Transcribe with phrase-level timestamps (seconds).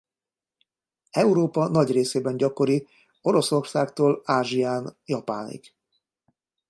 [1.13, 2.87] Európa nagy részében gyakori
[3.21, 5.73] Oroszországtól Ázsián Japánig.